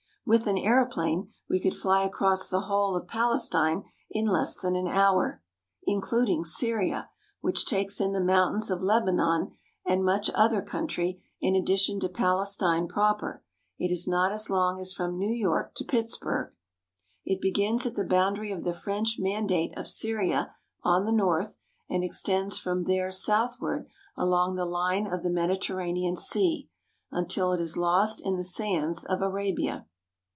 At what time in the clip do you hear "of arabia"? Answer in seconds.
29.03-29.87